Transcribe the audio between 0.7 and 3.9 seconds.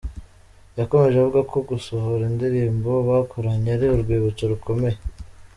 Yakomeje avuga ko gusohora indirimbo bakoranye ari